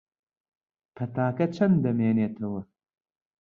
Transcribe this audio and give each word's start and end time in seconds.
پەتاکە 0.95 1.45
چەند 1.55 1.75
دەمێنێتەوە؟ 1.83 2.61